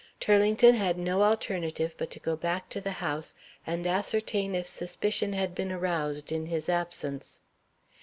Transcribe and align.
Turlington 0.19 0.73
had 0.73 0.97
no 0.97 1.21
alternative 1.21 1.93
but 1.95 2.09
to 2.09 2.19
go 2.19 2.35
back 2.35 2.69
to 2.69 2.81
the 2.81 2.93
house, 2.93 3.35
and 3.67 3.85
ascertain 3.85 4.55
if 4.55 4.65
suspicion 4.65 5.33
had 5.33 5.53
been 5.53 5.71
aroused 5.71 6.31
in 6.31 6.47
his 6.47 6.67
absence.) 6.69 7.39